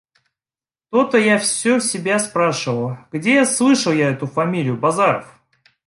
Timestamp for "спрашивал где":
2.17-3.45